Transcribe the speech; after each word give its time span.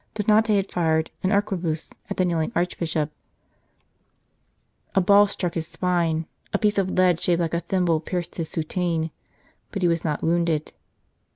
Donate 0.15 0.47
had 0.47 0.71
fired 0.71 1.11
an 1.21 1.29
arquebuse 1.31 1.91
at 2.09 2.17
the 2.17 2.25
kneeling 2.25 2.51
Archbishop; 2.55 3.11
a 4.95 4.99
ball 4.99 5.27
struck 5.27 5.53
his 5.53 5.67
spine, 5.67 6.25
a 6.51 6.57
piece 6.57 6.79
of 6.79 6.89
lead 6.89 7.21
shaped 7.21 7.39
like 7.39 7.53
a 7.53 7.59
thimble 7.59 7.99
pierced 7.99 8.37
his 8.37 8.49
soutane, 8.49 9.11
but 9.71 9.83
he 9.83 9.87
was 9.87 10.03
not 10.03 10.23
wounded. 10.23 10.73